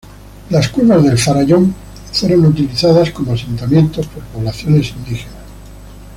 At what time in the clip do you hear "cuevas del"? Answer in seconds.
0.69-1.19